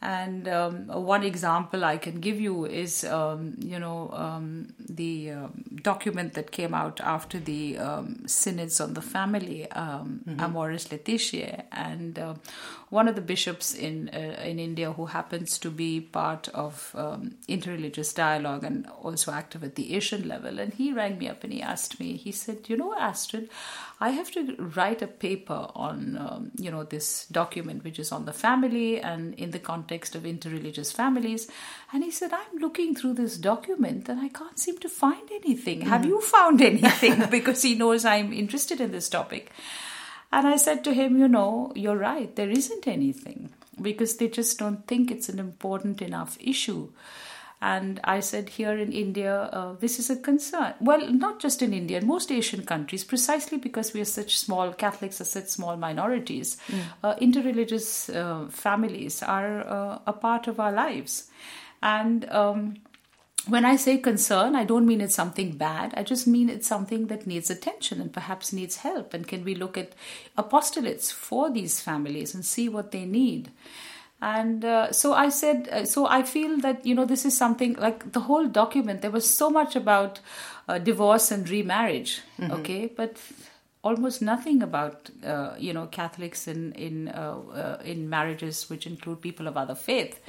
[0.02, 5.64] And um, one example I can give you is, um, you know, um, the um,
[5.83, 12.18] document that came out after the um, synods on the family, um, Amoris Laetitia, and
[12.18, 12.35] uh,
[12.90, 17.37] one of the bishops in uh, in India who happens to be part of um,
[17.48, 21.52] interreligious dialogue and also active at the Asian level, and he rang me up and
[21.52, 22.16] he asked me.
[22.16, 23.48] He said, "You know, Astrid,
[24.00, 28.27] I have to write a paper on um, you know this document which is on
[28.27, 31.48] the family and in the context of interreligious families."
[31.92, 35.82] And he said, "I'm looking through this document and I can't seem to find anything.
[35.82, 36.08] Have hmm.
[36.08, 39.52] you found anything?" because he knows I'm interested in this topic.
[40.34, 44.58] And I said to him, you know, you're right, there isn't anything because they just
[44.58, 46.90] don't think it's an important enough issue.
[47.65, 50.75] And I said, here in India, uh, this is a concern.
[50.81, 54.71] Well, not just in India, in most Asian countries, precisely because we are such small,
[54.75, 56.58] Catholics are such small minorities,
[57.02, 61.31] uh, interreligious uh, families are uh, a part of our lives.
[61.83, 62.77] And um,
[63.48, 65.94] when I say concern, I don't mean it's something bad.
[65.96, 69.15] I just mean it's something that needs attention and perhaps needs help.
[69.15, 69.92] And can we look at
[70.37, 73.50] apostolates for these families and see what they need?
[74.25, 77.75] And uh, so I said, uh, so I feel that, you know, this is something
[77.75, 80.20] like the whole document, there was so much about
[80.66, 82.87] uh, divorce and remarriage, okay?
[82.87, 83.18] But
[83.85, 89.20] almost nothing about uh, you know Catholics in in uh, uh, in marriages which include
[89.20, 90.20] people of other faith.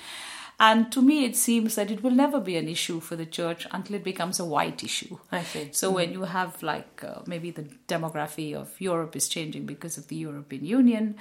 [0.58, 3.68] And to me, it seems that it will never be an issue for the church
[3.72, 5.18] until it becomes a white issue.
[5.32, 5.70] I see.
[5.74, 10.08] So when you have like uh, maybe the demography of Europe is changing because of
[10.08, 11.16] the European Union,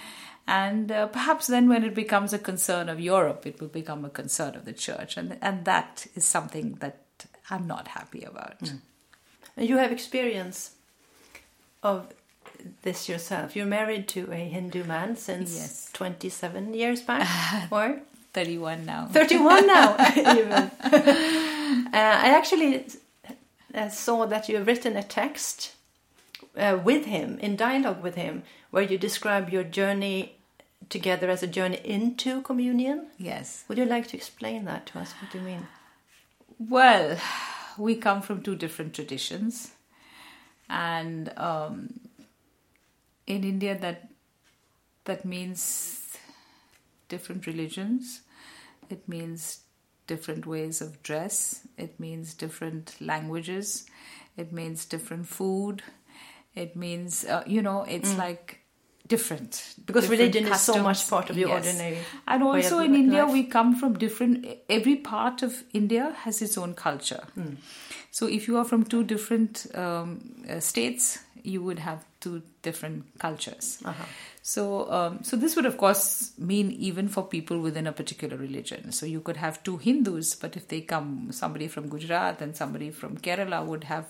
[0.47, 4.11] and uh, perhaps then when it becomes a concern of Europe, it will become a
[4.11, 7.01] concern of the church, and and that is something that
[7.51, 8.73] I'm not happy about.
[9.57, 10.73] And you have experience
[11.83, 12.13] of
[12.83, 13.57] this yourself.
[13.57, 15.91] You're married to a Hindu man since Yes.
[15.93, 17.29] 27 years back,
[17.71, 18.01] or
[18.35, 19.07] 31 now.
[19.07, 20.53] 31 now, even.
[20.53, 22.85] Uh, I actually
[23.73, 25.73] uh, saw that you've written a text
[26.57, 30.35] uh, with him, in dialogue with him, where you describe your journey
[30.89, 33.07] together as a journey into communion.
[33.19, 33.65] Yes.
[33.69, 35.13] Would you like to explain that to us?
[35.21, 35.67] What do you mean?
[36.59, 37.19] Well,
[37.79, 39.73] we come from two different traditions,
[40.69, 42.01] and um,
[43.27, 44.09] in India, that
[45.05, 46.17] that means
[47.09, 48.23] different religions.
[48.95, 49.41] It means
[50.13, 51.35] different ways of dress.
[51.85, 53.87] It means different languages.
[54.43, 55.83] It means different food.
[56.55, 58.47] It means uh, you know, it's like
[59.15, 59.53] different
[59.87, 61.67] Because different religion is so much part of your Yes.
[61.67, 63.33] ordinary And also in India, life.
[63.33, 64.47] we come from different.
[64.79, 67.25] Every part of India has its own culture.
[68.11, 73.05] So if you are from two different um, uh, states, you would have two different
[73.21, 73.69] cultures.
[74.43, 78.93] So, um, so this would of course mean even for people within a particular religion.
[78.93, 82.91] So you could have two Hindus, but if they come, somebody from Gujarat and somebody
[82.91, 84.07] from Kerala would have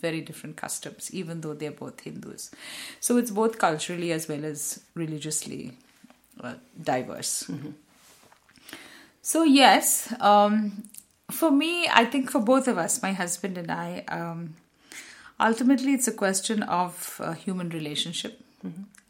[0.00, 2.50] very different customs, even though they're both Hindus.
[3.00, 5.72] So it's both culturally as well as religiously
[6.40, 6.54] uh,
[6.92, 7.50] diverse.
[9.22, 10.84] So yes, um,
[11.30, 14.54] for me, I think for both of us, my husband and I, um,
[15.40, 18.40] ultimately it's a question of uh, human relationship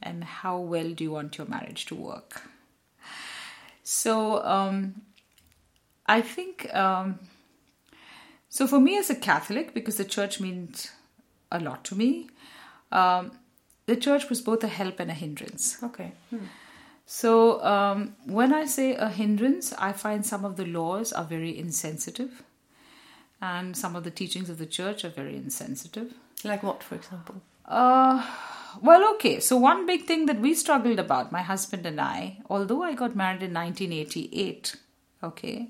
[0.03, 2.43] and how well do you want your marriage to work.
[3.83, 5.03] So um,
[6.07, 7.19] I think um,
[8.49, 10.93] so for me as a Catholic, because the church means
[11.51, 12.29] a lot to me,
[12.93, 13.33] um,
[13.87, 15.83] the church was both a help and a hindrance.
[15.83, 16.13] Okay.
[17.07, 21.59] So um, when I say a hindrance, I find some of the laws are very
[21.59, 22.43] insensitive,
[23.45, 26.15] and some of the teachings of the church are very insensitive.
[26.45, 27.43] Like what, for example?
[27.67, 28.25] Uh,
[28.81, 29.39] well, okay.
[29.41, 33.15] So one big thing that we struggled about, my husband and I, although I got
[33.15, 34.77] married in 1988,
[35.23, 35.69] okay,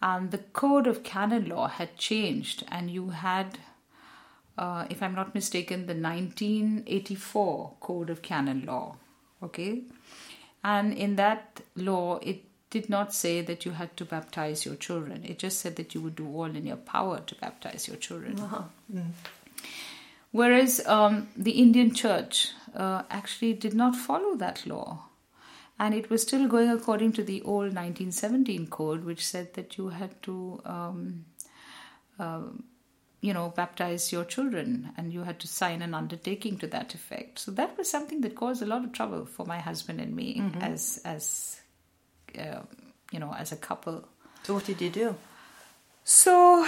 [0.00, 3.58] and the code of canon law had changed, and you had,
[4.56, 8.96] uh, if I'm not mistaken, the 1984 code of canon law,
[9.42, 9.82] okay,
[10.62, 15.24] and in that law it did not say that you had to baptize your children.
[15.24, 18.36] It just said that you would do all in your power to baptize your children.
[20.30, 25.04] Whereas um, the Indian church uh, actually did not follow that law.
[25.78, 29.88] And it was still going according to the old 1917 code, which said that you
[29.88, 31.24] had to, um,
[32.18, 32.42] uh,
[33.20, 37.38] you know, baptize your children and you had to sign an undertaking to that effect.
[37.40, 40.42] So that was something that caused a lot of trouble for my husband and me
[40.60, 41.61] as, as
[42.38, 42.60] uh,
[43.10, 44.04] you know, as a couple.
[44.42, 45.14] So what did you do?
[46.04, 46.66] So,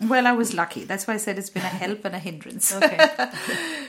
[0.00, 0.84] well, I was lucky.
[0.84, 2.74] That's why I said it's been a help and a hindrance.
[2.74, 3.08] Okay.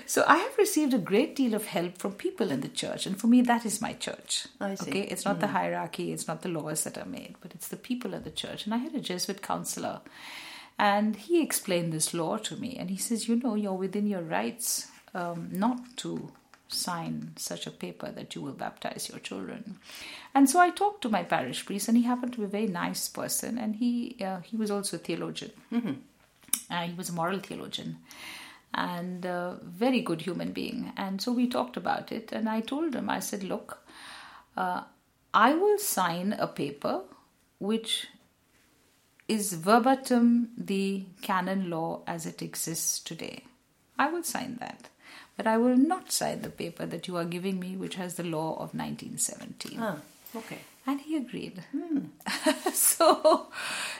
[0.09, 3.15] So I have received a great deal of help from people in the church, and
[3.21, 4.47] for me, that is my church.
[4.59, 4.89] I see.
[4.89, 7.77] Okay, it's not the hierarchy, it's not the laws that are made, but it's the
[7.77, 8.65] people in the church.
[8.65, 10.01] And I had a Jesuit counselor,
[10.79, 14.23] and he explained this law to me, and he says, you know, you're within your
[14.23, 16.31] rights um, not to
[16.69, 19.79] sign such a paper that you will baptize your children.
[20.33, 22.67] And so I talked to my parish priest, and he happened to be a very
[22.67, 25.51] nice person, and he uh, he was also a theologian.
[26.69, 27.97] Uh, he was a moral theologian
[28.73, 30.91] and a very good human being.
[30.95, 33.79] And so we talked about it, and I told him, I said, Look,
[34.55, 34.83] uh,
[35.33, 37.01] I will sign a paper
[37.59, 38.07] which
[39.27, 43.43] is verbatim the canon law as it exists today.
[43.97, 44.89] I will sign that.
[45.39, 48.23] But I will not sign the paper that you are giving me, which has the
[48.23, 49.79] law of 1917.
[49.81, 49.95] ah,
[50.35, 50.57] okay.
[50.85, 51.63] and he agreed.
[52.73, 53.07] So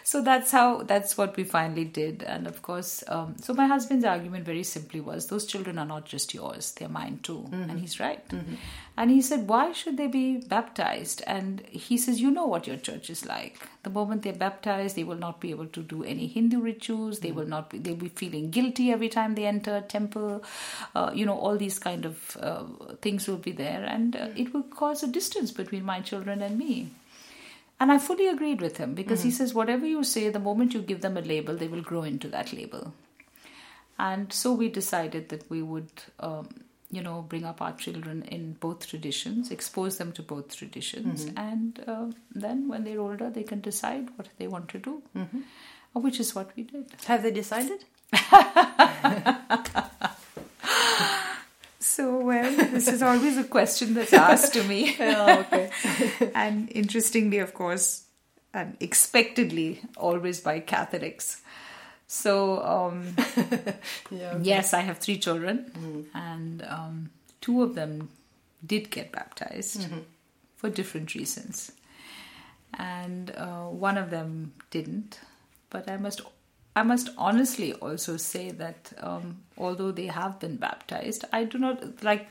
[0.03, 2.23] so that's how that's what we finally did.
[2.23, 6.05] And of course um, so my husband's argument very simply was those children are not
[6.05, 7.47] just yours they're mine too.
[7.53, 8.23] And he's right.
[8.97, 11.23] And he said why should they be baptized?
[11.35, 15.03] And he says you know what your church is like the moment they're baptized they
[15.03, 17.19] will not be able to do any hindu rituals.
[17.21, 20.43] They will not be they'll be feeling guilty every time they enter a temple.
[20.93, 22.63] Uh, you know all these kind of uh,
[23.01, 23.83] things will be there.
[23.83, 26.89] And uh, it will cause a distance between my children and me.
[27.79, 30.81] And I fully agreed with him because he says, whatever you say, the moment you
[30.81, 32.93] give them a label, they will grow into that label.
[33.97, 36.49] And so we decided that we would, um,
[36.91, 41.83] you know, bring up our children in both traditions, expose them to both traditions, and
[41.87, 46.19] uh, then when they're older, they can decide what they want to do, uh, which
[46.19, 46.85] is what we did.
[47.05, 47.85] Have they decided?
[51.81, 54.95] So, well, this is always a question that's asked to me.
[54.99, 55.69] Oh, okay.
[56.35, 58.03] and interestingly, of course,
[58.53, 61.41] and expectedly, always by Catholics.
[62.11, 63.15] So, um,
[64.09, 64.39] yeah.
[64.41, 68.09] yes, I have three children, and um, two of them
[68.65, 69.87] did get baptized
[70.55, 71.71] for different reasons,
[72.79, 75.19] and uh, one of them didn't.
[75.69, 76.21] But I must,
[76.75, 82.03] I must honestly also say that um, although they have been baptized, I do not
[82.03, 82.27] like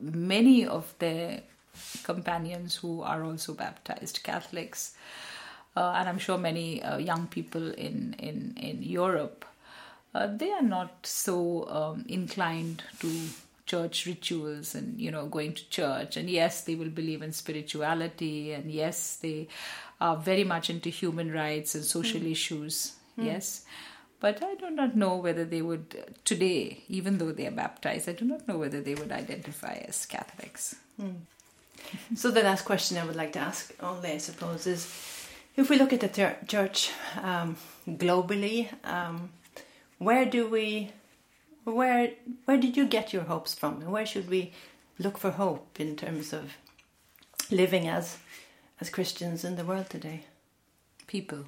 [0.00, 1.42] many of their
[2.02, 4.96] companions who are also baptized Catholics,
[5.76, 9.44] uh, and I'm sure many uh, young people in in in Europe,
[10.14, 13.10] uh, they are not so um, inclined to
[13.66, 16.16] church rituals and you know going to church.
[16.16, 18.52] And yes they will believe in spirituality.
[18.52, 19.48] And yes they
[20.00, 22.94] are very much into human rights and social issues.
[23.16, 23.64] Yes.
[24.18, 28.06] But i do not know whether they would uh, today even though they are baptized
[28.06, 30.76] i do not know whether they would identify as catholics.
[32.16, 34.84] So the last question I would like to ask, only I suppose, is
[35.60, 36.90] if we look at the church
[37.22, 37.56] um,
[37.86, 39.30] globally, um,
[39.98, 40.90] where do we,
[41.64, 42.10] where
[42.46, 43.80] where did you get your hopes from?
[43.82, 44.52] Where should we
[44.98, 46.56] look for hope in terms of
[47.50, 48.18] living as
[48.80, 50.24] as Christians in the world today?
[51.10, 51.44] people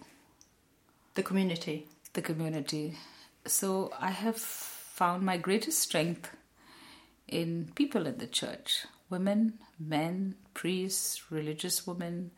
[1.15, 1.87] The community.
[2.15, 2.99] the community.
[3.47, 6.29] So I have found my greatest strength
[7.29, 12.33] in people in the church women, men, priests, religious women.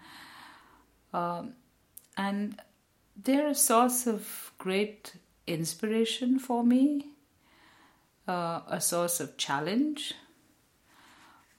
[1.12, 1.54] Um,
[2.16, 2.60] and
[3.16, 5.14] they're a source of great
[5.46, 7.06] inspiration for me,
[8.26, 10.14] uh, a source of challenge,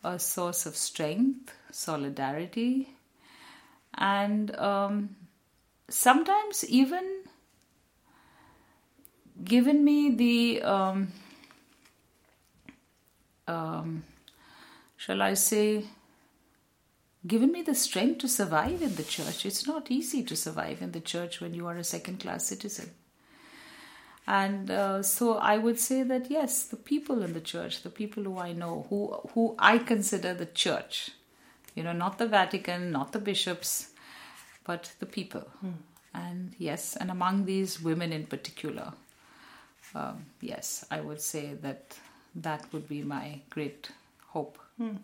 [0.03, 2.95] a source of strength, solidarity,
[3.93, 5.15] and um,
[5.89, 7.23] sometimes even
[9.43, 11.11] given me the um,
[13.47, 14.03] um,
[14.97, 15.85] shall I say
[17.25, 19.45] given me the strength to survive in the church.
[19.45, 22.91] It's not easy to survive in the church when you are a second class citizen.
[24.27, 28.23] And uh, so I would say that yes, the people in the church, the people
[28.23, 31.11] who I know, who who I consider the church,
[31.75, 33.91] you know, not the Vatican, not the bishops,
[34.63, 35.47] but the people.
[36.13, 38.93] And yes, and among these women in particular,
[39.93, 41.99] um, yes, I would say that
[42.33, 43.91] that would be my great
[44.27, 44.57] hope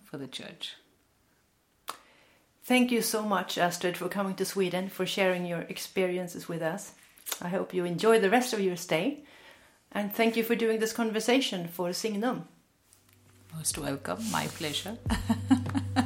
[0.03, 0.75] for the church.
[2.63, 6.93] Thank you so much, Astrid, for coming to Sweden, for sharing your experiences with us.
[7.41, 9.23] I hope you enjoy the rest of your stay.
[9.91, 12.47] And thank you for doing this conversation for Signum.
[13.55, 14.97] Most welcome, my pleasure.